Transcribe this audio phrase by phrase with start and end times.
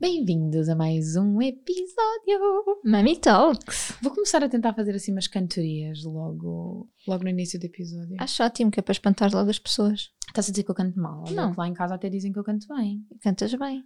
[0.00, 3.92] Bem-vindos a mais um episódio Mami Talks!
[4.00, 8.16] Vou começar a tentar fazer assim umas cantorias logo, logo no início do episódio.
[8.18, 10.10] Acho ótimo que é para espantar logo as pessoas.
[10.26, 11.22] Estás a dizer que eu canto mal?
[11.26, 11.52] Olha Não.
[11.52, 13.06] que lá em casa até dizem que eu canto bem.
[13.20, 13.84] Cantas bem.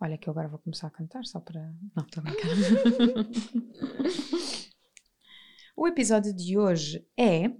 [0.00, 1.60] Olha que eu agora vou começar a cantar só para...
[1.96, 2.50] Não, estou a brincar.
[5.76, 7.50] o episódio de hoje é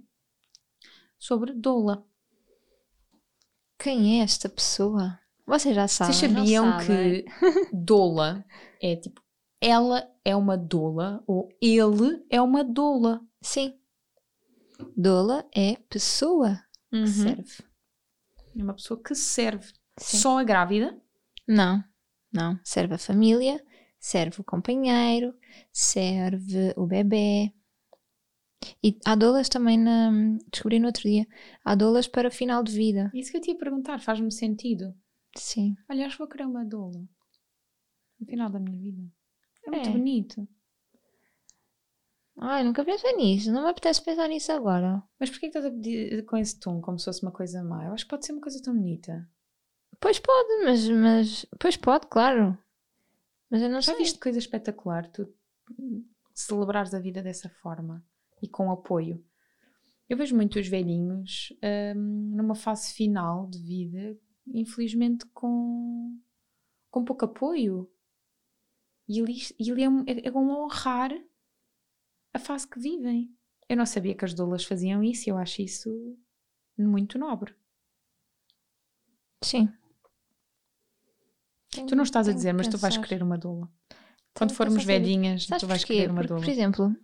[1.19, 2.07] sobre doula.
[3.77, 5.19] Quem é esta pessoa?
[5.45, 6.13] Vocês já sabem.
[6.13, 7.23] Vocês sabiam sabem?
[7.23, 7.25] que
[7.73, 8.43] doula
[8.81, 9.25] é tipo
[9.61, 13.21] ela é uma doula ou ele é uma doula?
[13.41, 13.79] Sim.
[14.95, 17.63] Doula é pessoa que serve.
[18.57, 19.65] É uma pessoa que serve
[19.97, 20.17] Sim.
[20.17, 20.99] só a grávida.
[21.47, 21.83] Não,
[22.31, 22.59] não.
[22.63, 23.63] Serve a família,
[23.99, 25.33] serve o companheiro,
[25.71, 27.51] serve o bebê.
[28.83, 30.11] E há doulas também na.
[30.51, 31.25] Descobri no outro dia.
[31.63, 33.11] Há doulas para final de vida.
[33.13, 34.93] Isso que eu te ia perguntar, faz-me sentido.
[35.35, 35.75] Sim.
[35.89, 37.07] Olha, acho que vou querer uma doula
[38.19, 39.03] no final da minha vida.
[39.65, 39.91] É muito É.
[39.91, 40.47] bonito.
[42.37, 43.51] Ai, nunca pensei nisso.
[43.51, 45.01] Não me apetece pensar nisso agora.
[45.19, 47.85] Mas porquê que estás a pedir com esse tom como se fosse uma coisa má?
[47.85, 49.27] Eu acho que pode ser uma coisa tão bonita.
[49.99, 50.89] Pois pode, mas.
[50.89, 52.57] mas pois pode, claro.
[53.49, 53.97] Mas eu não Já sei.
[54.03, 55.07] viste coisa espetacular?
[55.11, 55.33] Tu
[56.33, 58.03] celebrares a vida dessa forma
[58.41, 59.23] e com apoio.
[60.09, 61.53] Eu vejo muitos velhinhos
[61.95, 64.17] hum, numa fase final de vida,
[64.47, 66.17] infelizmente com,
[66.91, 67.89] com pouco apoio.
[69.07, 71.11] E ali, e ali é, um- é, é um honrar
[72.33, 73.33] a fase que vivem.
[73.69, 76.17] Eu não sabia que as doulas faziam isso e eu acho isso
[76.77, 77.55] muito nobre.
[79.43, 79.69] Sim.
[81.69, 83.07] Tu não estás a Tenho dizer, mas tu vais pensar.
[83.07, 83.69] querer uma doula.
[83.89, 83.99] Tenho
[84.33, 85.93] Quando formos pensar velhinhas, Sabes tu vais porquê?
[85.95, 86.43] querer uma Porque, doula.
[86.45, 86.95] Por exemplo,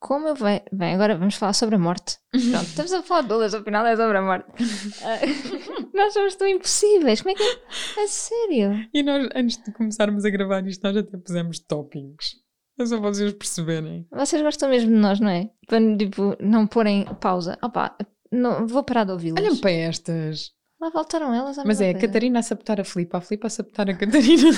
[0.00, 0.62] como eu vai.
[0.72, 2.16] Bem, agora vamos falar sobre a morte.
[2.32, 4.46] Pronto, estamos a falar de doulas, afinal é sobre a morte.
[5.94, 7.20] Nós somos tão impossíveis.
[7.22, 8.02] Como é que é?
[8.02, 8.88] A sério?
[8.94, 12.36] E nós, antes de começarmos a gravar isto, nós até pusemos toppings.
[12.78, 14.06] É só vocês perceberem.
[14.10, 15.50] Vocês gostam mesmo de nós, não é?
[15.66, 17.58] Para tipo, não porem pausa.
[17.62, 17.94] Opa,
[18.32, 19.44] não, vou parar de ouvi-las.
[19.44, 20.52] Olhem para estas.
[20.80, 21.98] Lá voltaram elas à Mas é, a.
[21.98, 24.50] Catarina a sabotar a Filipa, a Filipa a sabotar a Catarina.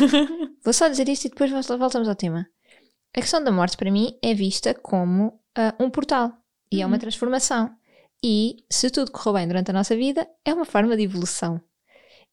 [0.64, 2.46] Vou só dizer isto e depois vol- voltamos ao tema.
[3.16, 6.32] A questão da morte, para mim, é vista como ah, um portal
[6.70, 7.00] e é uma Uhum.
[7.00, 7.70] transformação.
[8.24, 11.60] E se tudo correu bem durante a nossa vida, é uma forma de evolução.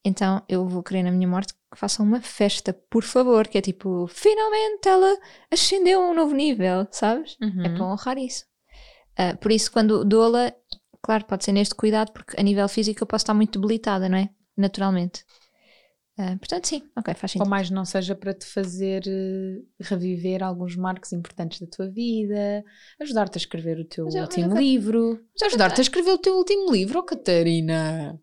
[0.06, 3.62] Então eu vou querer na minha morte que façam uma festa, por favor, que é
[3.62, 5.17] tipo, finalmente ela
[5.51, 7.35] ascendeu a um novo nível, sabes?
[7.41, 7.66] Uhum.
[7.66, 8.46] É para honrar isso.
[9.17, 10.53] Ah, por isso, quando doula,
[11.01, 14.17] claro, pode ser neste cuidado, porque a nível físico eu posso estar muito debilitada, não
[14.17, 14.29] é?
[14.56, 15.25] Naturalmente.
[16.22, 17.50] Ah, portanto, sim, ok, faz Ou sentido.
[17.50, 22.62] mais não seja para te fazer eh, reviver alguns marcos importantes da tua vida,
[23.00, 25.25] ajudar-te a escrever o teu Mas mas último quero- livro.
[25.41, 28.19] eu Ajudar-te a escrever o teu último livro, oh Catarina.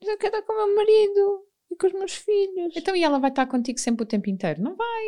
[0.00, 2.74] Mas eu quero estar com o meu marido e com os meus filhos.
[2.76, 4.62] Então e ela vai estar contigo sempre o tempo inteiro?
[4.62, 5.04] Não vai.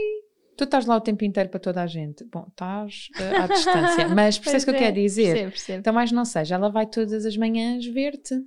[0.56, 2.25] Tu estás lá o tempo inteiro para toda a gente.
[2.25, 5.33] Bom, estás eh, à distância, mas percebes o que eu quero dizer?
[5.34, 5.78] Percebo, percebo.
[5.81, 8.41] Então, mais não seja, ela vai todas as manhãs ver-te.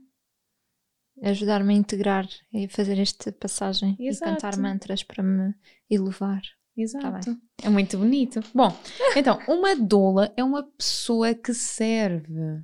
[1.23, 4.31] Ajudar-me a integrar e fazer esta passagem Exato.
[4.31, 5.53] e cantar mantras para me
[5.89, 6.41] elevar.
[6.75, 7.35] Exato.
[7.63, 8.39] é muito bonito.
[8.53, 8.71] Bom,
[9.15, 12.61] então, uma doula é uma pessoa que serve.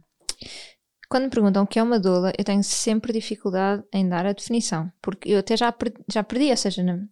[1.09, 4.33] Quando me perguntam o que é uma doula, eu tenho sempre dificuldade em dar a
[4.33, 7.07] definição, porque eu até já perdi, já perdi ou seja, não-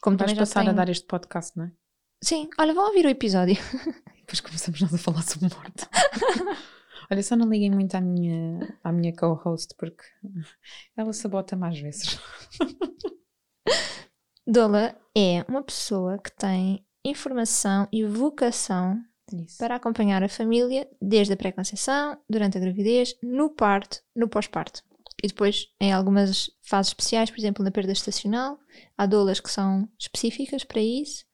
[0.00, 0.70] como Vais passar tenho...
[0.70, 1.72] a dar este podcast, não é?
[2.22, 3.56] Sim, olha, vão ouvir o episódio.
[4.20, 5.86] Depois começamos nós a falar sobre morte.
[7.10, 10.04] Olha, só não liguem muito à minha, à minha co-host, porque
[10.96, 12.18] ela sabota-me às vezes.
[14.46, 19.02] Doula é uma pessoa que tem informação e vocação
[19.32, 19.58] Isso.
[19.58, 24.82] para acompanhar a família desde a pré-conceição, durante a gravidez, no parto, no pós-parto.
[25.22, 28.58] E depois, em algumas fases especiais, por exemplo, na perda estacional,
[28.96, 31.24] há doulas que são específicas para isso.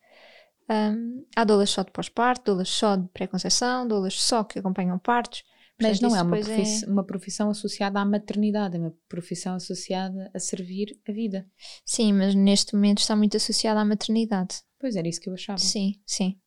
[0.71, 5.45] Hum, há doulas só de pós-parto, doulas só de pré-conceição, doulas só que acompanham partos.
[5.81, 10.31] Mas Portanto, não é uma, profiss- uma profissão associada à maternidade, é uma profissão associada
[10.33, 11.51] a servir a vida.
[11.85, 14.63] Sim, mas neste momento está muito associada à maternidade.
[14.79, 15.59] Pois era isso que eu achava.
[15.59, 16.39] Sim, sim.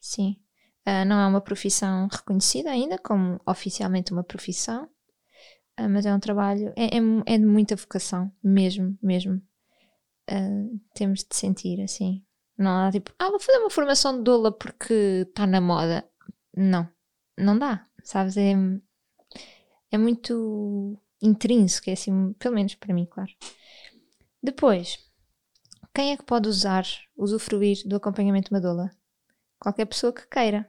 [0.00, 0.36] Sim.
[0.86, 4.84] Uh, não é uma profissão reconhecida ainda como oficialmente uma profissão,
[5.80, 9.40] uh, mas é um trabalho, é, é, é, de muita vocação, mesmo, mesmo.
[10.30, 12.22] Uh, temos de sentir assim.
[12.58, 16.06] Não há tipo, ah, vou fazer uma formação de doula porque está na moda.
[16.54, 16.86] Não,
[17.38, 18.36] não dá, sabes?
[18.36, 18.52] É,
[19.90, 23.32] é muito intrínseco, é assim, pelo menos para mim, claro.
[24.42, 24.98] Depois,
[25.94, 26.84] quem é que pode usar,
[27.16, 28.90] usufruir do acompanhamento de?
[29.58, 30.68] Qualquer pessoa que queira.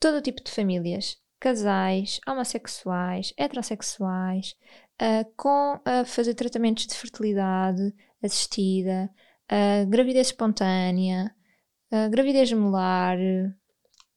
[0.00, 4.56] Todo tipo de famílias, casais, homossexuais, heterossexuais,
[5.00, 9.10] uh, com a uh, fazer tratamentos de fertilidade assistida,
[9.52, 11.34] uh, gravidez espontânea,
[11.92, 13.18] uh, gravidez molar,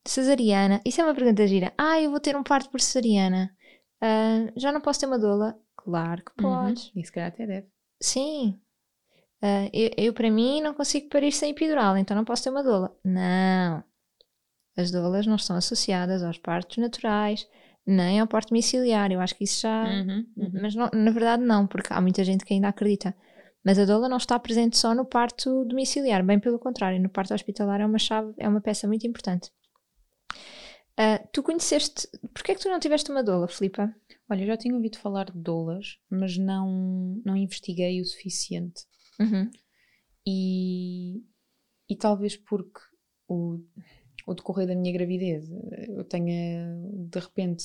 [0.06, 0.82] cesariana.
[0.86, 1.74] Isso é uma pergunta gira.
[1.78, 3.56] Ah, eu vou ter um parto por cesariana.
[4.02, 5.58] Uh, já não posso ter uma doula?
[5.78, 6.52] Claro que uhum.
[6.52, 6.92] podes.
[6.94, 7.02] Uhum.
[7.02, 7.68] Isso calhar até deve.
[8.02, 8.60] Sim.
[9.42, 12.64] Uh, eu, eu, para mim, não consigo parir sem epidural, então não posso ter uma
[12.64, 12.96] doula.
[13.04, 13.84] Não.
[14.76, 17.48] As doulas não estão associadas aos partos naturais,
[17.86, 19.12] nem ao parto domiciliar.
[19.12, 19.84] Eu acho que isso já.
[19.84, 20.52] Uhum, uhum.
[20.62, 23.16] Mas não, na verdade, não, porque há muita gente que ainda acredita.
[23.64, 27.34] Mas a doula não está presente só no parto domiciliar, bem pelo contrário, no parto
[27.34, 29.50] hospitalar é uma chave, é uma peça muito importante.
[31.00, 32.08] Uh, tu conheceste.
[32.34, 33.94] Porquê é que tu não tiveste uma doula, Filipa?
[34.30, 38.84] Olha, eu já tinha ouvido falar de doulas, mas não, não investiguei o suficiente.
[39.20, 39.50] Uhum.
[40.26, 41.24] E,
[41.90, 42.80] e talvez porque
[43.28, 43.60] o,
[44.28, 45.50] o decorrer da minha gravidez
[45.90, 46.66] eu tenha
[47.10, 47.64] de repente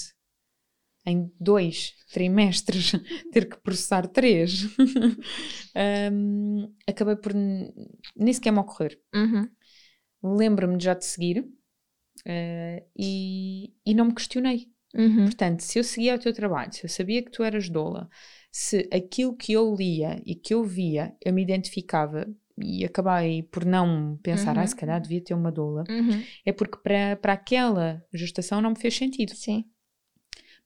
[1.06, 2.92] em dois trimestres
[3.32, 4.64] ter que processar três,
[6.12, 9.00] um, acabei por nem sequer me ocorrer.
[9.14, 9.48] Uhum.
[10.22, 11.48] Lembro-me já de seguir
[12.20, 14.68] uh, e, e não me questionei.
[14.94, 15.24] Uhum.
[15.24, 18.08] Portanto, se eu seguia o teu trabalho, se eu sabia que tu eras doula,
[18.50, 22.26] se aquilo que eu lia e que eu via eu me identificava
[22.60, 24.62] e acabei por não pensar, uhum.
[24.62, 26.22] ah, se calhar devia ter uma doula, uhum.
[26.44, 29.34] é porque para, para aquela gestação não me fez sentido.
[29.34, 29.64] Sim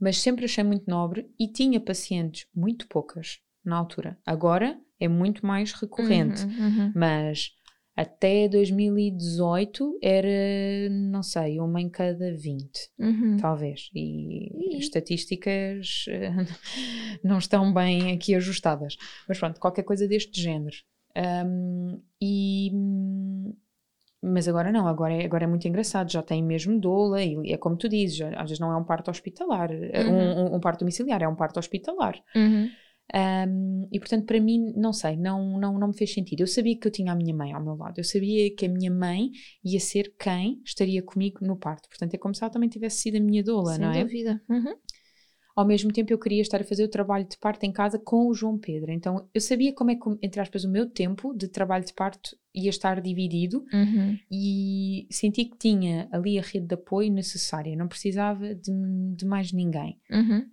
[0.02, 4.18] mas sempre achei muito nobre e tinha pacientes, muito poucas na altura.
[4.26, 6.92] Agora é muito mais recorrente, uhum, uhum.
[6.92, 7.52] mas
[7.96, 13.36] até 2018 era, não sei, uma em cada 20, uhum.
[13.38, 13.90] talvez.
[13.94, 16.32] E, e estatísticas eh,
[17.22, 18.96] não estão bem aqui ajustadas.
[19.28, 20.76] Mas pronto, qualquer coisa deste género.
[21.14, 22.70] Um, e
[24.22, 27.56] mas agora não, agora é, agora é muito engraçado, já tem mesmo doula e é
[27.56, 30.14] como tu dizes, às vezes não é um parto hospitalar, é uhum.
[30.14, 32.14] um, um, um, parto domiciliar, é um parto hospitalar.
[32.36, 32.70] Uhum.
[33.14, 36.40] Um, e portanto, para mim, não sei, não, não, não me fez sentido.
[36.40, 38.68] Eu sabia que eu tinha a minha mãe ao meu lado, eu sabia que a
[38.68, 39.30] minha mãe
[39.62, 41.88] ia ser quem estaria comigo no parto.
[41.88, 43.94] Portanto, é como se ela também tivesse sido a minha doula, Sem não é?
[43.94, 44.42] Sem dúvida.
[44.48, 44.74] Uhum.
[45.54, 48.26] Ao mesmo tempo, eu queria estar a fazer o trabalho de parto em casa com
[48.26, 48.90] o João Pedro.
[48.90, 52.34] Então, eu sabia como é que, entre aspas, o meu tempo de trabalho de parto
[52.54, 54.18] ia estar dividido uhum.
[54.30, 58.72] e senti que tinha ali a rede de apoio necessária, não precisava de,
[59.14, 60.00] de mais ninguém.
[60.10, 60.46] Uhum.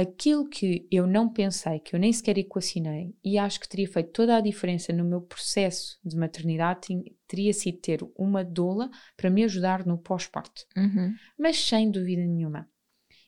[0.00, 4.12] Aquilo que eu não pensei, que eu nem sequer equacionei, e acho que teria feito
[4.12, 6.86] toda a diferença no meu processo de maternidade,
[7.26, 10.64] teria sido ter uma doula para me ajudar no pós-parto.
[10.76, 11.16] Uhum.
[11.36, 12.68] Mas sem dúvida nenhuma.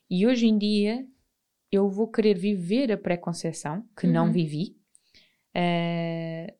[0.08, 1.04] E hoje em dia
[1.72, 4.12] eu vou querer viver a pré-conceição, que uhum.
[4.12, 4.76] não vivi,
[5.56, 6.59] uh,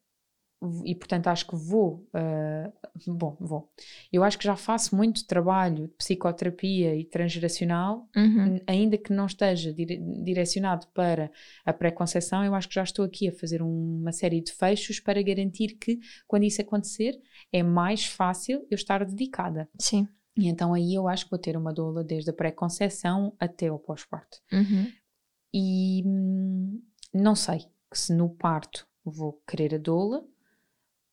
[0.84, 3.70] e portanto acho que vou, uh, bom, vou.
[4.12, 8.60] Eu acho que já faço muito trabalho de psicoterapia e transgeracional, uhum.
[8.66, 11.30] ainda que não esteja dire direcionado para
[11.64, 15.22] a pré-conceição, eu acho que já estou aqui a fazer uma série de fechos para
[15.22, 17.18] garantir que quando isso acontecer
[17.50, 19.68] é mais fácil eu estar dedicada.
[19.78, 20.06] Sim.
[20.36, 23.78] E então aí eu acho que vou ter uma doula desde a pré-conceição até o
[23.78, 24.38] pós-parto.
[24.52, 24.92] Uhum.
[25.52, 26.82] E hum,
[27.14, 30.24] não sei se no parto vou querer a doula,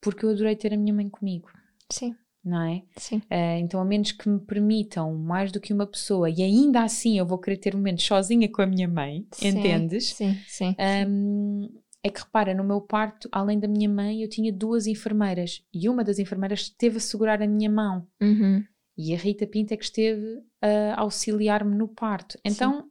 [0.02, 1.50] porque eu adorei ter a minha mãe comigo.
[1.92, 2.16] Sim.
[2.44, 2.84] Não é?
[2.96, 3.18] Sim.
[3.18, 7.18] Uh, então, a menos que me permitam mais do que uma pessoa, e ainda assim
[7.20, 10.14] eu vou querer ter momentos sozinha com a minha mãe, sim, entendes?
[10.14, 10.76] Sim, sim.
[11.10, 11.70] Um,
[12.02, 15.90] é que repara, no meu parto, além da minha mãe, eu tinha duas enfermeiras e
[15.90, 18.08] uma das enfermeiras esteve a segurar a minha mão.
[18.22, 18.64] Uhum.
[18.98, 22.40] E a Rita Pinto é que esteve a auxiliar-me no parto.
[22.46, 22.90] Então, sim.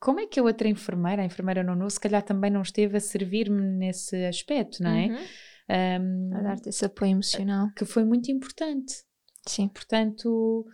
[0.00, 3.00] como é que a outra enfermeira, a enfermeira Nono, se calhar também não esteve a
[3.00, 5.06] servir-me nesse aspecto, não é?
[5.08, 5.24] Uhum.
[5.68, 7.70] Um, a dar-te esse apoio emocional.
[7.76, 9.04] Que foi muito importante.
[9.46, 9.68] Sim.
[9.68, 10.66] Portanto,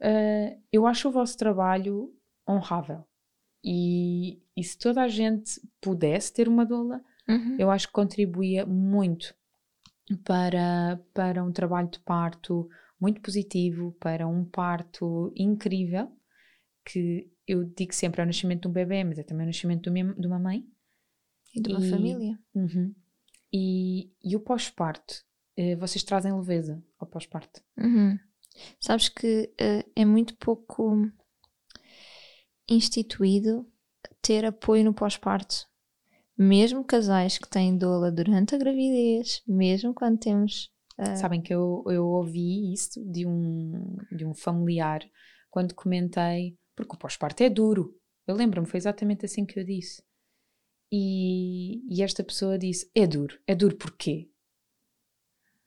[0.00, 2.14] uh, eu acho o vosso trabalho
[2.48, 3.04] honrável.
[3.62, 7.56] E, e, se toda a gente pudesse ter uma doula, uhum.
[7.58, 9.34] eu acho que contribuía muito
[10.22, 12.68] para, para um trabalho de parto
[13.00, 16.10] muito positivo, para um parto incrível,
[16.84, 19.90] que eu digo sempre é o nascimento de um bebê, mas é também o nascimento
[19.90, 20.64] de uma mãe.
[21.54, 22.38] E de uma e, família.
[22.54, 22.94] Uhum.
[23.52, 25.24] E, e o pós-parto,
[25.56, 27.62] eh, vocês trazem leveza ao pós-parto.
[27.78, 28.18] Uhum.
[28.80, 31.10] Sabes que uh, é muito pouco
[32.68, 33.66] instituído
[34.20, 35.66] ter apoio no pós-parto.
[36.36, 40.70] Mesmo casais que têm doula durante a gravidez, mesmo quando temos.
[40.98, 41.16] Uh...
[41.16, 45.00] Sabem que eu, eu ouvi isso de um, de um familiar
[45.50, 47.94] quando comentei, porque o pós-parto é duro.
[48.26, 50.02] Eu lembro-me, foi exatamente assim que eu disse.
[50.90, 53.38] E, e esta pessoa disse: É duro.
[53.46, 54.30] É duro porquê?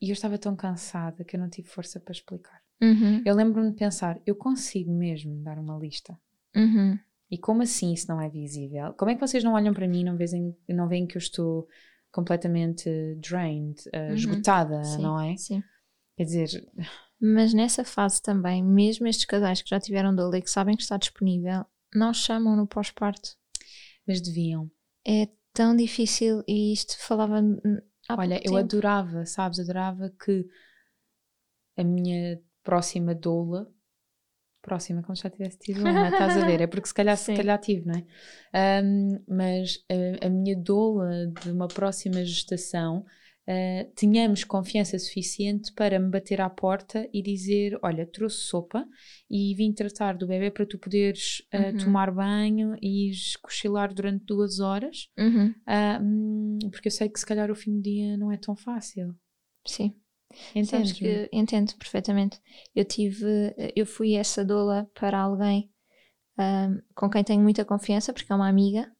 [0.00, 2.62] E eu estava tão cansada que eu não tive força para explicar.
[2.80, 3.22] Uhum.
[3.24, 6.18] Eu lembro-me de pensar: eu consigo mesmo dar uma lista.
[6.56, 6.98] Uhum.
[7.30, 8.92] E como assim isso não é visível?
[8.94, 11.20] Como é que vocês não olham para mim e não veem, não veem que eu
[11.20, 11.68] estou
[12.10, 14.14] completamente drained, uh, uhum.
[14.14, 15.36] esgotada, sim, não é?
[15.36, 15.62] Sim.
[16.16, 16.68] Quer dizer.
[17.20, 20.82] Mas nessa fase também, mesmo estes casais que já tiveram dor e que sabem que
[20.82, 23.36] está disponível, não chamam no pós-parto.
[24.06, 24.70] Mas deviam.
[25.06, 27.40] É tão difícil e isto falava.
[28.10, 29.60] Olha, eu adorava, sabes?
[29.60, 30.46] Adorava que
[31.76, 33.72] a minha próxima doula
[34.60, 36.60] próxima, como se já tivesse tido uma, estás a ver?
[36.60, 38.82] É porque se calhar, se calhar tive, não é?
[38.82, 43.04] Um, mas a, a, minha doula de uma próxima gestação
[43.50, 48.86] uh, tínhamos confiança suficiente para me bater à porta e dizer: Olha, trouxe sopa
[49.28, 51.76] e vim tratar do bebê para tu poderes uh, uhum.
[51.78, 53.10] tomar banho e
[53.42, 55.48] cochilar durante duas horas, uhum.
[55.48, 59.14] uh, porque eu sei que se calhar o fim do dia não é tão fácil.
[59.66, 59.94] Sim.
[60.54, 60.92] Entendes?
[60.92, 62.38] Que, entendo perfeitamente.
[62.72, 65.68] Eu tive, eu fui essa doula para alguém
[66.40, 68.90] um, com quem tenho muita confiança, porque é uma amiga,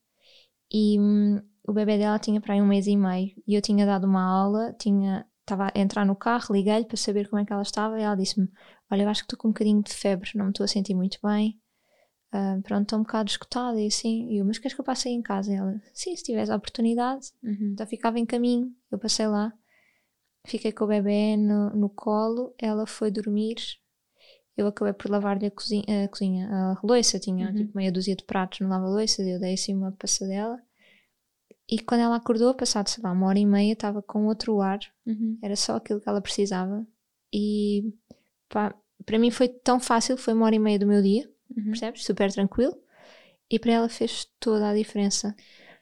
[0.73, 1.41] e um,
[1.71, 4.23] o bebê dela tinha para aí um mês e meio, e eu tinha dado uma
[4.23, 7.99] aula, tinha estava a entrar no carro, liguei-lhe para saber como é que ela estava,
[7.99, 8.49] e ela disse-me:
[8.91, 10.95] Olha, eu acho que estou com um bocadinho de febre, não me estou a sentir
[10.95, 11.59] muito bem.
[12.33, 15.09] Uh, pronto, estou um bocado escutada e assim, e eu, mas queres que eu passe
[15.09, 15.53] aí em casa?
[15.53, 17.73] E ela, sim, se tiveres a oportunidade, uhum.
[17.73, 19.53] então ficava em caminho, eu passei lá
[20.47, 23.57] Fiquei com o bebê no, no colo, ela foi dormir.
[24.57, 27.55] Eu acabei por lavar-lhe a cozinha, a, cozinha, a louça, tinha uhum.
[27.55, 30.59] tipo meia dúzia de pratos no lava-louça, eu dei assim uma passadela.
[31.71, 34.81] E quando ela acordou, passado, sei lá, uma hora e meia, estava com outro ar,
[35.07, 35.39] uhum.
[35.41, 36.85] era só aquilo que ela precisava.
[37.33, 37.95] E
[38.49, 38.75] pá,
[39.07, 41.67] para mim foi tão fácil, foi uma hora e meia do meu dia, uhum.
[41.67, 42.05] percebes?
[42.05, 42.77] Super tranquilo.
[43.49, 45.35] E para ela fez toda a diferença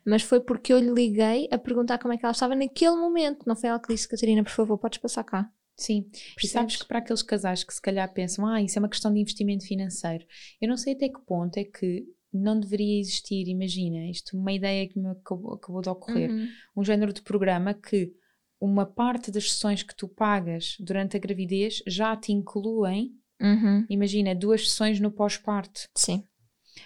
[0.08, 3.46] mas foi porque eu lhe liguei a perguntar como é que ela estava naquele momento.
[3.46, 5.50] Não foi ela que disse, Catarina, por favor, podes passar cá.
[5.76, 6.10] Sim,
[6.42, 9.12] e sabes que para aqueles casais que se calhar pensam, ah, isso é uma questão
[9.12, 10.26] de investimento financeiro,
[10.60, 14.88] eu não sei até que ponto é que não deveria existir, imagina, isto uma ideia
[14.88, 16.48] que me acabou, acabou de ocorrer, uhum.
[16.76, 18.12] um género de programa que
[18.60, 23.86] uma parte das sessões que tu pagas durante a gravidez já te incluem, uhum.
[23.88, 25.88] imagina, duas sessões no pós-parto.
[25.94, 26.24] Sim.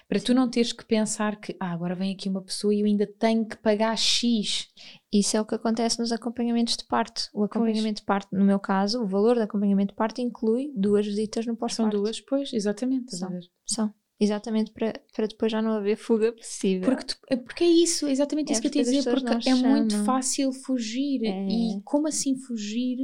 [0.08, 2.86] Para tu não teres que pensar que ah, agora vem aqui uma pessoa e eu
[2.86, 4.68] ainda tenho que pagar X.
[5.12, 7.28] Isso é o que acontece nos acompanhamentos de parto.
[7.32, 7.94] O acompanhamento pois.
[7.96, 11.56] de parto, no meu caso, o valor do acompanhamento de parto inclui duas visitas no
[11.56, 11.92] pós-parto.
[11.92, 13.16] São duas, pois, exatamente.
[13.16, 13.94] São, são.
[14.22, 16.88] Exatamente para, para depois já não haver fuga possível.
[16.88, 19.32] Porque, tu, é, porque é isso, exatamente é isso que eu te ia dizer, porque
[19.32, 19.70] é chamam.
[19.70, 21.24] muito fácil fugir.
[21.24, 21.48] É.
[21.48, 22.98] E como assim fugir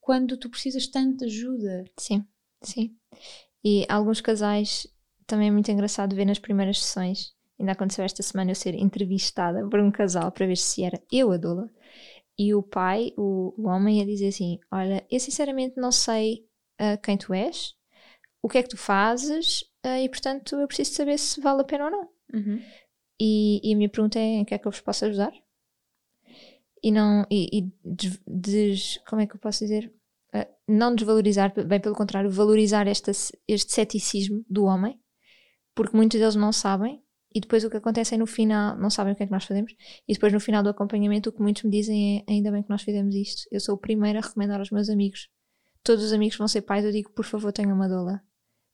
[0.00, 1.84] quando tu precisas tanto de ajuda?
[1.98, 2.24] Sim,
[2.62, 2.94] sim.
[3.64, 4.86] E alguns casais
[5.26, 7.32] também é muito engraçado ver nas primeiras sessões.
[7.58, 11.32] Ainda aconteceu esta semana eu ser entrevistada por um casal para ver se era eu
[11.32, 11.68] a doula.
[12.38, 16.46] E o pai, o, o homem, ia dizer assim: Olha, eu sinceramente não sei
[16.80, 17.74] uh, quem tu és,
[18.42, 21.86] o que é que tu fazes, e portanto eu preciso saber se vale a pena
[21.86, 22.08] ou não.
[22.32, 22.62] Uhum.
[23.20, 25.32] E, e, a minha pergunta é: em que é que eu vos posso ajudar?
[26.82, 27.26] E não.
[27.30, 29.92] E, e des, des, como é que eu posso dizer?
[30.34, 33.10] Uh, não desvalorizar, bem pelo contrário, valorizar esta,
[33.46, 34.98] este ceticismo do homem
[35.74, 37.02] porque muitos deles não sabem
[37.34, 39.44] e depois o que acontece é no final, não sabem o que é que nós
[39.44, 39.72] fazemos,
[40.06, 42.68] e depois no final do acompanhamento o que muitos me dizem é ainda bem que
[42.68, 43.48] nós fizemos isto.
[43.50, 45.30] Eu sou o primeiro a recomendar aos meus amigos.
[45.82, 48.22] Todos os amigos vão ser pais, eu digo, por favor, tenham uma doula.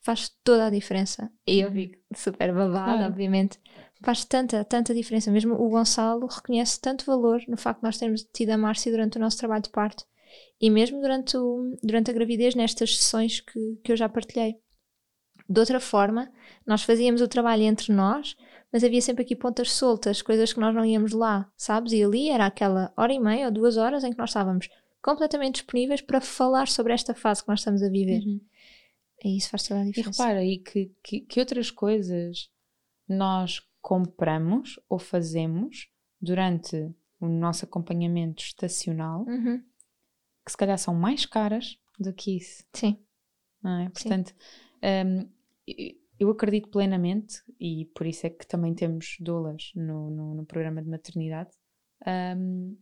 [0.08, 1.30] Faz toda a diferença.
[1.46, 3.12] E eu fico super babada, claro.
[3.12, 3.60] obviamente.
[4.02, 5.30] Faz tanta, tanta diferença.
[5.30, 9.18] Mesmo o Gonçalo reconhece tanto valor no facto de nós termos tido a Márcia durante
[9.18, 10.06] o nosso trabalho de parto.
[10.58, 14.54] E mesmo durante, o, durante a gravidez, nestas sessões que, que eu já partilhei.
[15.46, 16.32] De outra forma,
[16.66, 18.34] nós fazíamos o trabalho entre nós,
[18.72, 21.92] mas havia sempre aqui pontas soltas, coisas que nós não íamos lá, sabes?
[21.92, 24.70] E ali era aquela hora e meia ou duas horas em que nós estávamos
[25.02, 28.22] completamente disponíveis para falar sobre esta fase que nós estamos a viver.
[28.22, 28.40] Uhum.
[29.24, 30.22] E isso faz toda a diferença.
[30.22, 32.50] E repara aí que, que, que outras coisas
[33.08, 35.88] nós compramos ou fazemos
[36.20, 36.76] durante
[37.20, 39.62] o nosso acompanhamento estacional uhum.
[40.44, 42.64] que se calhar são mais caras do que isso.
[42.72, 42.98] Sim.
[43.64, 43.88] É?
[43.90, 44.34] Portanto,
[45.06, 45.28] um,
[46.18, 50.82] eu acredito plenamente, e por isso é que também temos doulas no, no, no programa
[50.82, 51.50] de maternidade,
[52.36, 52.76] um,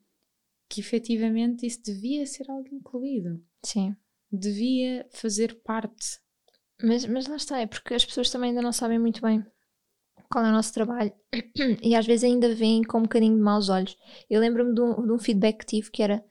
[0.69, 3.43] que efetivamente isso devia ser algo incluído.
[3.65, 3.97] Sim.
[4.31, 6.21] devia fazer parte.
[6.83, 9.45] Mas, mas lá está, é porque as pessoas também ainda não sabem muito bem
[10.31, 11.13] qual é o nosso trabalho
[11.83, 13.97] e às vezes ainda veem com um bocadinho de maus olhos.
[14.29, 16.25] Eu lembro-me de, um, de um feedback que tive que era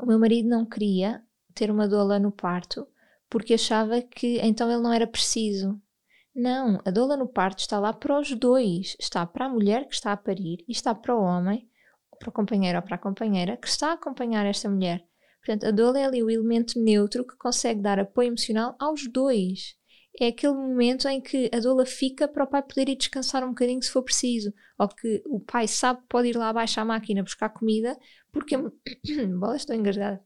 [0.00, 1.22] o meu marido não queria
[1.54, 2.86] ter uma doula no parto
[3.28, 5.80] porque achava que então ele não era preciso.
[6.34, 8.96] Não, a doula no parto está lá para os dois.
[8.98, 11.68] Está para a mulher que está a parir e está para o homem,
[12.18, 15.04] para o companheiro ou para a companheira, que está a acompanhar esta mulher.
[15.44, 19.76] Portanto, a doula é ali o elemento neutro que consegue dar apoio emocional aos dois.
[20.18, 23.50] É aquele momento em que a doula fica para o pai poder ir descansar um
[23.50, 24.52] bocadinho se for preciso.
[24.78, 27.96] Ou que o pai sabe que pode ir lá abaixo à máquina buscar comida,
[28.32, 28.56] porque.
[29.38, 30.22] Bola, estou engasgada.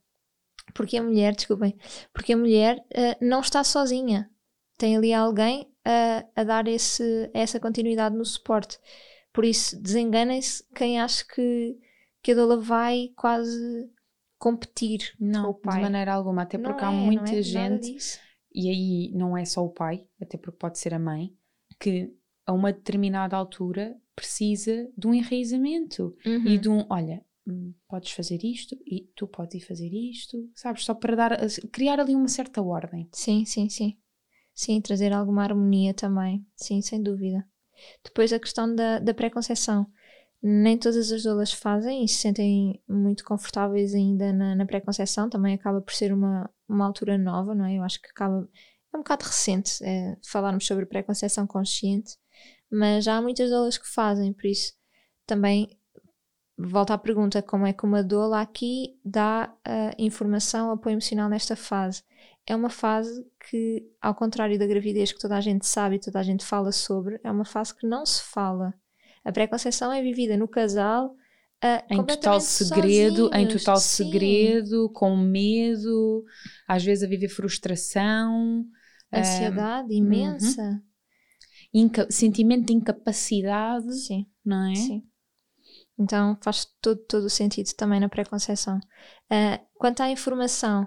[0.73, 1.77] Porque a mulher, desculpem,
[2.11, 4.29] porque a mulher uh, não está sozinha.
[4.77, 8.79] Tem ali alguém a, a dar esse, essa continuidade no suporte.
[9.31, 11.77] Por isso, desenganem-se quem acha que,
[12.23, 13.89] que a doula vai quase
[14.37, 15.75] competir não, com o pai.
[15.75, 18.19] de maneira alguma, até porque não há é, muita é gente,
[18.55, 21.35] e aí não é só o pai, até porque pode ser a mãe,
[21.79, 22.13] que
[22.45, 26.47] a uma determinada altura precisa de um enraizamento Uhum.
[26.47, 30.85] e de um, olha, hum, podes fazer isto e tu podes ir fazer isto, sabes?
[30.85, 31.37] Só para dar,
[31.71, 33.09] criar ali uma certa ordem.
[33.11, 33.97] Sim, sim, sim.
[34.53, 36.45] Sim, trazer alguma harmonia também.
[36.55, 37.45] Sim, sem dúvida.
[38.03, 39.85] Depois a questão da, da pré-conceição.
[40.41, 45.29] Nem todas as doulas fazem e se sentem muito confortáveis ainda na, na pré-conceição.
[45.29, 47.77] Também acaba por ser uma, uma altura nova, não é?
[47.77, 48.47] Eu acho que acaba.
[48.93, 52.15] É um bocado recente é, falarmos sobre pré-conceição consciente,
[52.71, 54.73] mas já há muitas doulas que fazem, por isso
[55.25, 55.67] também
[56.57, 61.55] volta à pergunta: como é que uma doula aqui dá uh, informação, apoio emocional nesta
[61.55, 62.03] fase?
[62.47, 66.19] é uma fase que, ao contrário da gravidez que toda a gente sabe e toda
[66.19, 68.73] a gente fala sobre, é uma fase que não se fala.
[69.25, 71.15] A pré-conceição é vivida no casal
[71.63, 74.03] uh, em total segredo, em total Sim.
[74.05, 76.23] segredo, com medo,
[76.67, 78.63] às vezes a viver frustração,
[79.11, 80.81] ansiedade um, imensa, uhum.
[81.73, 84.25] Inca sentimento de incapacidade, Sim.
[84.45, 84.75] não é?
[84.75, 85.03] Sim.
[85.97, 88.77] Então faz todo, todo o sentido também na pré-conceição.
[88.77, 90.85] Uh, quanto à informação,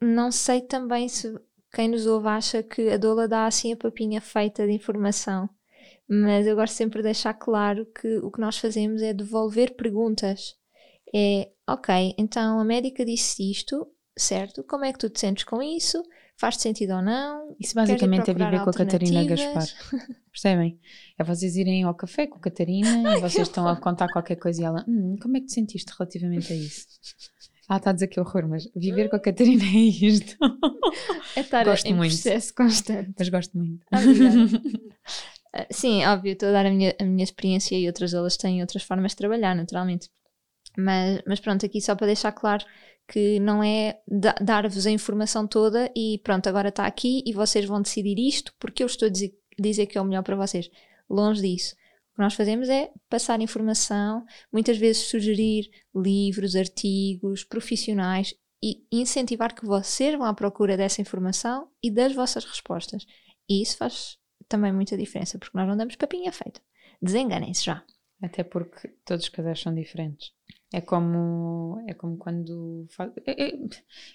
[0.00, 1.34] não sei também se
[1.72, 5.48] quem nos ouve acha que a doula dá assim a papinha feita de informação,
[6.08, 10.56] mas eu gosto sempre de deixar claro que o que nós fazemos é devolver perguntas.
[11.14, 14.64] É, ok, então a médica disse isto, certo?
[14.64, 16.02] Como é que tu te sentes com isso?
[16.36, 17.56] Faz-te sentido ou não?
[17.58, 19.66] Isso basicamente é viver com a Catarina Gaspar.
[20.30, 20.78] Percebem?
[21.18, 24.62] É vocês irem ao café com a Catarina e vocês estão a contar qualquer coisa
[24.62, 26.86] e ela, hum, como é que te sentiste relativamente a isso?
[27.68, 30.36] Ah, está a dizer que horror, mas viver com a Catarina é isto.
[31.36, 32.12] É estar gosto em muito.
[32.12, 33.14] processo constante.
[33.16, 33.86] Mas gosto muito.
[33.92, 33.98] Ah,
[35.70, 38.82] Sim, óbvio, estou a dar a minha, a minha experiência e outras elas têm outras
[38.82, 40.10] formas de trabalhar, naturalmente.
[40.76, 42.64] Mas, mas pronto, aqui só para deixar claro
[43.08, 43.98] que não é
[44.40, 48.82] dar-vos a informação toda e pronto, agora está aqui e vocês vão decidir isto porque
[48.82, 50.70] eu estou a dizer, dizer que é o melhor para vocês.
[51.08, 51.74] Longe disso.
[52.12, 59.54] O que nós fazemos é passar informação, muitas vezes sugerir livros, artigos, profissionais e incentivar
[59.54, 63.06] que vocês vão à procura dessa informação e das vossas respostas.
[63.48, 64.17] E isso faz
[64.48, 66.60] também muita diferença, porque nós não damos papinha feita.
[67.00, 67.84] Desenganem-se já.
[68.22, 70.32] Até porque todos os casais são diferentes.
[70.72, 72.86] É como, é como quando.
[72.90, 73.52] Faz, é, é,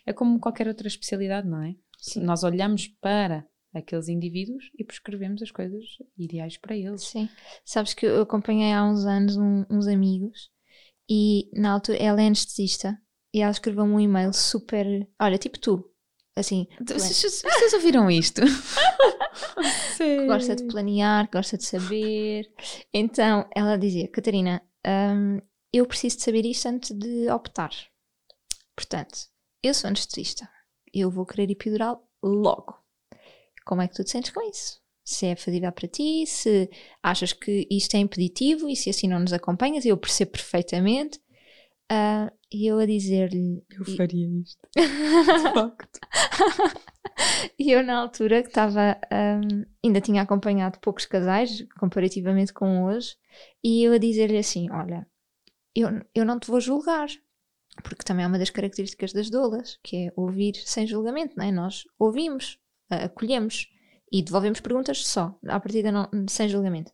[0.08, 1.76] é, como qualquer outra especialidade, não é?
[1.98, 2.22] Sim.
[2.22, 5.84] Nós olhamos para aqueles indivíduos e prescrevemos as coisas
[6.17, 7.04] ideais para eles.
[7.04, 7.30] Sim.
[7.65, 10.52] Sabes que eu acompanhei há uns anos um, uns amigos
[11.10, 12.98] e na altura ela é anestesista
[13.34, 14.86] e ela escreveu um e-mail super.
[15.19, 15.92] Olha, tipo tu.
[16.36, 16.67] Assim.
[16.84, 18.41] Vocês, vocês ouviram isto?
[19.98, 22.52] que gosta de planear, que gosta de saber.
[22.93, 25.39] Então ela dizia: Catarina, hum,
[25.72, 27.72] eu preciso de saber isto antes de optar.
[28.76, 29.28] Portanto,
[29.62, 30.50] eu sou anestesista.
[30.91, 32.76] Eu vou querer epidural logo.
[33.65, 34.82] Como é que tu te sentes com isso?
[35.06, 36.69] Se é fazível para ti, se
[37.02, 41.19] achas que isto é impeditivo e se assim não nos acompanhas, eu percebo perfeitamente.
[41.93, 43.63] Uh, e eu a dizer-lhe.
[43.69, 44.67] Eu faria isto.
[44.73, 45.99] De facto.
[47.60, 48.97] e eu, na altura, que estava.
[49.12, 53.15] Um, ainda tinha acompanhado poucos casais, comparativamente com hoje,
[53.63, 55.06] e eu a dizer-lhe assim: Olha,
[55.75, 57.08] eu, eu não te vou julgar,
[57.84, 61.51] porque também é uma das características das doulas, que é ouvir sem julgamento, não é?
[61.51, 62.58] Nós ouvimos,
[62.89, 63.67] acolhemos
[64.12, 66.91] e devolvemos perguntas só, à partida não, sem julgamento.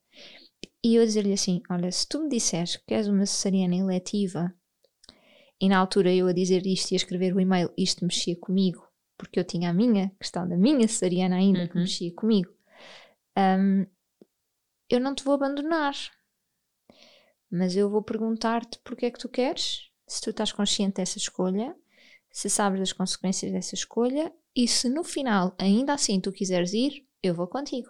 [0.83, 4.53] E eu a dizer-lhe assim: Olha, se tu me disseres que és uma cesariana eletiva,
[5.59, 8.87] e na altura eu a dizer isto e a escrever o e-mail, isto mexia comigo,
[9.17, 11.81] porque eu tinha a minha questão da minha cesariana ainda que Uhum.
[11.81, 12.51] mexia comigo,
[13.37, 13.85] hum,
[14.89, 15.93] eu não te vou abandonar.
[17.51, 21.75] Mas eu vou perguntar-te porque é que tu queres, se tu estás consciente dessa escolha,
[22.31, 27.07] se sabes das consequências dessa escolha e se no final ainda assim tu quiseres ir,
[27.23, 27.89] eu vou contigo.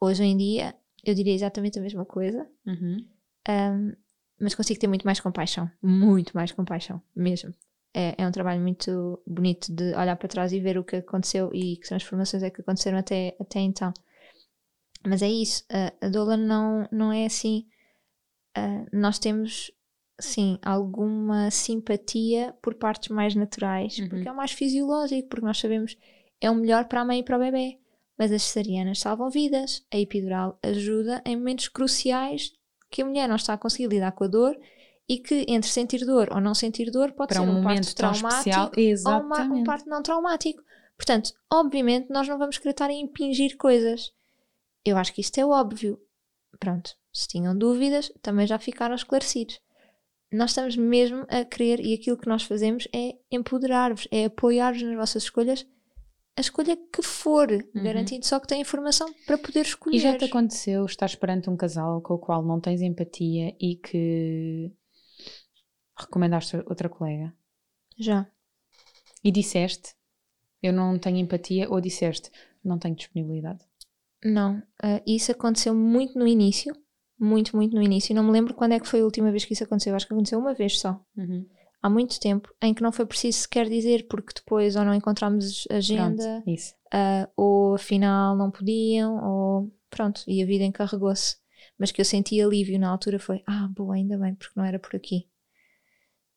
[0.00, 3.04] Hoje em dia eu diria exatamente a mesma coisa, Uhum.
[3.48, 3.92] um,
[4.40, 7.54] mas consigo ter muito mais compaixão, muito mais compaixão, mesmo.
[7.92, 11.50] É, é um trabalho muito bonito de olhar para trás e ver o que aconteceu
[11.52, 13.92] e que transformações é que aconteceram até, até então.
[15.06, 17.66] Mas é isso, a, a não, não é assim.
[18.54, 19.70] ah, nós temos,
[20.20, 24.08] sim, alguma simpatia por partes mais naturais, Uhum.
[24.08, 25.96] porque é o mais fisiológico, porque nós sabemos
[26.40, 27.78] é o melhor para a mãe e para o bebê.
[28.18, 32.52] Mas as cesarianas salvam vidas, a epidural ajuda em momentos cruciais
[32.90, 34.58] que a mulher não está a conseguir lidar com a dor
[35.08, 37.84] e que entre sentir dor ou não sentir dor pode Para ser um um, momento
[37.84, 40.62] parto traumático ou uma- um parto não traumático.
[40.96, 44.12] Portanto, obviamente, nós não vamos querer estar a impingir coisas.
[44.84, 45.98] Eu acho que isto é óbvio.
[46.58, 49.58] Pronto, se tinham dúvidas, também já ficaram esclarecidos.
[50.32, 54.94] Nós estamos mesmo a querer, e aquilo que nós fazemos é empoderar-vos, é apoiar-vos nas
[54.96, 55.66] vossas escolhas,
[56.40, 59.96] a escolha que for, garantindo só que tem informação para poder escolher.
[59.96, 59.98] Uhum.
[59.98, 63.76] E já te aconteceu estar perante um casal com o qual não tens empatia e
[63.76, 64.72] que
[65.96, 67.32] recomendaste outra colega
[67.98, 68.26] Já.
[69.22, 69.94] e disseste
[70.62, 72.30] eu não tenho empatia ou disseste
[72.64, 73.64] não tenho disponibilidade.
[74.24, 76.74] Não, ah, isso aconteceu muito no início,
[77.18, 78.14] muito, muito no início.
[78.14, 79.94] Não me lembro quando é que foi a última vez que isso aconteceu.
[79.94, 81.46] Acho que aconteceu uma vez só, Uhum.
[81.82, 85.66] Há muito tempo, em que não foi preciso sequer dizer, porque depois ou não encontramos
[85.70, 86.44] agenda, Pronto,
[86.92, 91.36] ah, ou afinal não podiam, ou pronto, e a vida encarregou-se.
[91.78, 94.78] Mas que eu senti alívio na altura foi, ah, boa, ainda bem, porque não era
[94.78, 95.28] por aqui.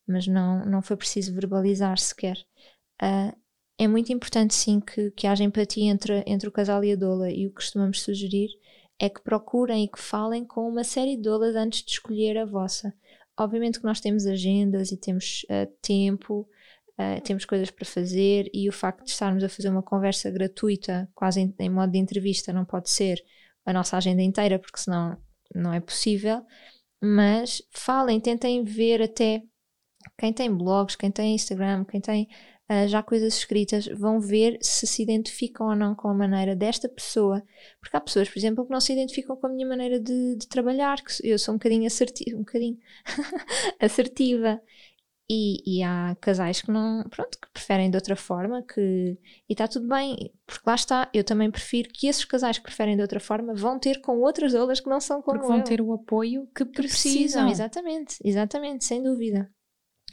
[0.06, 2.36] Mas não, não foi preciso verbalizar sequer.
[3.00, 3.34] Ah,
[3.78, 7.30] é muito importante, sim, que, que haja empatia entre, entre o casal e a doula,
[7.30, 8.50] e o que costumamos sugerir
[8.98, 12.44] é que procurem e que falem com uma série de doulas antes de escolher a
[12.44, 12.94] vossa.
[13.38, 16.48] Obviamente que nós temos agendas e temos ah, tempo,
[16.96, 21.08] ah, temos coisas para fazer, e o facto de estarmos a fazer uma conversa gratuita,
[21.14, 23.22] quase em, em modo de entrevista, não pode ser
[23.66, 25.16] a nossa agenda inteira, porque senão
[25.54, 26.42] não é possível.
[27.02, 29.42] Mas falem, tentem ver até
[30.18, 32.28] quem tem blogs, quem tem Instagram, quem tem
[32.68, 36.88] ah, já coisas escritas, vão ver se se identificam ou não com a maneira desta
[36.88, 37.42] pessoa.
[37.80, 40.48] Porque há pessoas, por exemplo, que não se identificam com a minha maneira de, de
[40.48, 42.78] trabalhar, que eu sou um bocadinho assertiva, um bocadinho
[43.80, 44.60] assertiva.
[45.30, 48.80] E, e há casais que não, pronto, que preferem de outra forma, que,
[49.48, 52.94] e está tudo bem, porque lá está, eu também prefiro que esses casais que preferem
[52.94, 55.62] de outra forma vão ter com outras doulas que não são como Porque vão eu
[55.62, 57.46] ter o apoio que que precisam.
[57.46, 59.50] precisam, exatamente, exatamente, sem dúvida.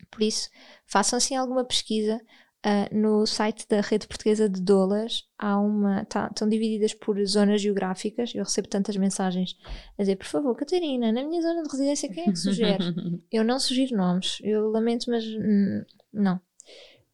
[0.10, 0.50] Por isso,
[0.86, 2.22] façam assim alguma pesquisa.
[2.64, 6.06] Ah, no site da Rede Portuguesa de Doulas há uma.
[6.06, 8.34] tá- estão divididas por zonas geográficas.
[8.36, 9.58] Eu recebo tantas mensagens
[9.98, 12.84] a dizer, por favor, Catarina, na minha zona de residência, quem é que sugere?
[13.32, 15.24] Eu não sugiro nomes, eu lamento, mas
[16.14, 16.40] não.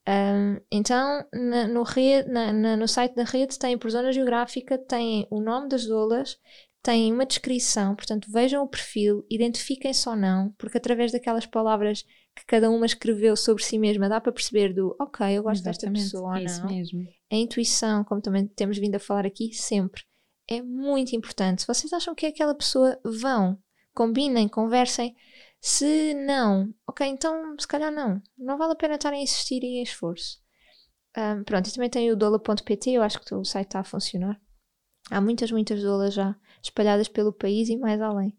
[0.06, 4.78] Ahm, então, na- no, rede, na- na- no site da rede tem por zona geográfica,
[4.78, 6.38] tem o nome das doulas,
[6.82, 12.06] tem uma descrição, portanto vejam o perfil, identifiquem-se ou não, porque através daquelas palavras
[12.38, 15.88] que cada uma escreveu sobre si mesma dá para perceber do ok, eu gosto desta
[15.88, 16.72] Exatamente, pessoa ou é isso não.
[16.72, 17.08] mesmo.
[17.32, 20.04] A intuição, como também temos vindo a falar aqui sempre,
[20.48, 21.64] é muito importante.
[21.64, 23.58] Se vocês acham que é aquela pessoa, vão,
[23.94, 25.16] combinem, conversem.
[25.60, 28.22] Se não, ok, então se calhar não.
[28.38, 30.40] Não vale a pena estarem a insistir em esforço.
[31.16, 34.40] Ahm, pronto, e também tem o dola.pt, eu acho que o site está a funcionar.
[35.10, 38.38] Há muitas, muitas dolas já espalhadas pelo país e mais além.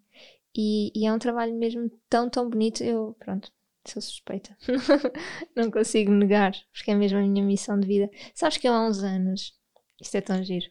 [0.56, 2.82] E, e é um trabalho mesmo tão, tão bonito.
[2.84, 3.50] Eu, pronto,
[3.86, 4.56] sou suspeita.
[5.56, 8.10] não consigo negar, porque é mesmo a minha missão de vida.
[8.34, 9.54] Sabes que eu há uns anos,
[10.00, 10.66] isto é tão giro,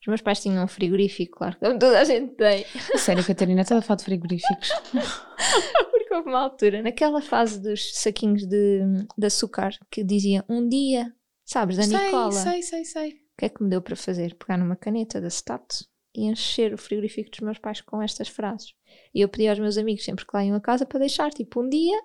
[0.00, 2.64] os meus pais tinham um frigorífico, claro, como toda a gente tem.
[2.96, 4.68] Sério, Catarina, estás a falar de frigoríficos?
[5.90, 8.82] Porque houve uma altura, naquela fase dos saquinhos de,
[9.18, 11.12] de açúcar, que dizia um dia,
[11.44, 12.30] sabes, da Nicola.
[12.32, 13.10] sei, sei, sei.
[13.10, 14.34] O que é que me deu para fazer?
[14.36, 18.74] Pegar numa caneta da Stato e encher o frigorífico dos meus pais com estas frases.
[19.12, 21.62] E eu pedi aos meus amigos sempre que lá iam a casa para deixar, tipo,
[21.62, 22.00] um dia.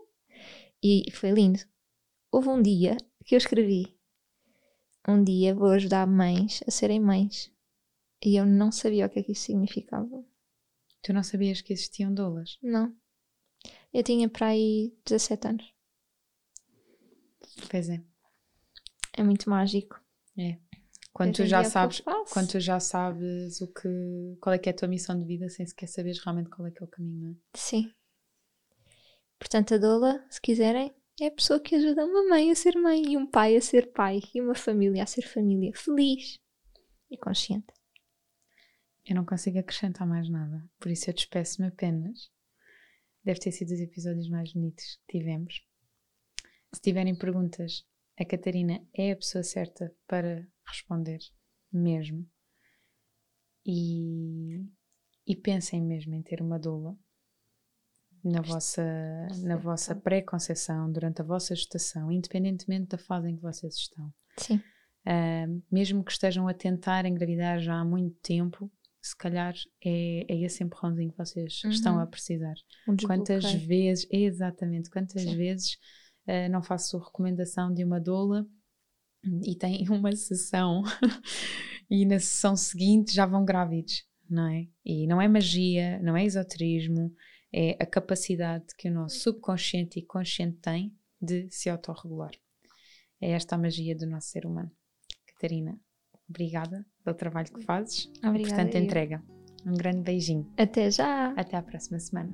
[0.83, 1.59] E foi lindo.
[2.31, 3.97] Houve um dia que eu escrevi:
[5.07, 7.51] Um dia vou ajudar mães a serem mães.
[8.23, 10.23] E eu não sabia o que é que isso significava.
[11.01, 12.59] Tu não sabias que existiam doulas?
[12.61, 12.95] Não.
[13.93, 15.73] Eu tinha para aí 17 anos.
[17.69, 18.01] Pois é.
[19.13, 19.99] É muito mágico.
[21.13, 24.69] Quando Hoje tu já é sabes, quando tu já sabes o que, qual é que
[24.69, 26.89] é a tua missão de vida, sem sequer saberes realmente qual é que é o
[26.89, 27.35] caminho, não é?
[27.53, 27.91] Sim.
[29.41, 33.01] Portanto, a doula, se quiserem, é a pessoa que ajuda uma mãe a ser mãe
[33.01, 36.39] e um pai a ser pai e uma família a ser família feliz
[37.09, 37.73] e consciente.
[39.03, 42.29] Eu não consigo acrescentar mais nada, por isso eu despeço-me apenas.
[43.23, 45.65] Deve ter sido os episódios mais bonitos que tivemos.
[46.71, 47.83] Se tiverem perguntas,
[48.19, 51.19] a Catarina é a pessoa certa para responder,
[51.73, 52.29] mesmo.
[53.65, 54.63] E,
[55.25, 56.95] e pensem mesmo em ter uma doula
[58.23, 58.83] na vossa,
[59.43, 64.11] na vossa pré-conceição, durante a vossa gestação, independentemente da fase em que vocês estão.
[64.37, 64.61] Sim.
[65.05, 70.41] Uh, mesmo que estejam a tentar engravidar já há muito tempo, se calhar é, é
[70.43, 71.71] esse empurrãozinho que vocês uhum.
[71.71, 72.53] estão a precisar.
[72.87, 75.35] Um quantas vezes, exatamente, quantas Sim.
[75.35, 75.73] vezes
[76.27, 78.45] uh, não faço recomendação de uma doula
[79.43, 80.83] e tem uma sessão
[81.89, 84.67] e na sessão seguinte já vão grávidos, não é?
[84.85, 87.11] E não é magia, não é esoterismo,
[87.53, 92.31] é a capacidade que o nosso subconsciente e consciente tem de se autorregular.
[93.19, 94.71] É esta a magia do nosso ser humano.
[95.27, 95.79] Catarina,
[96.27, 98.09] obrigada pelo trabalho que fazes.
[98.23, 98.55] Obrigada.
[98.55, 99.23] Portanto, entrega.
[99.65, 100.51] Um grande beijinho.
[100.57, 101.31] Até já.
[101.37, 102.31] Até à próxima semana.